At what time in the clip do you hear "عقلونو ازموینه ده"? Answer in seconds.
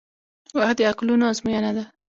0.89-1.83